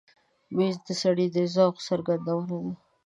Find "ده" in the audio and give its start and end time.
2.49-2.59